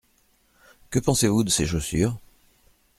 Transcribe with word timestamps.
Que 0.89 0.97
pensez-vous 0.97 1.43
de 1.43 1.51
ces 1.51 1.67
chaussures? 1.67 2.17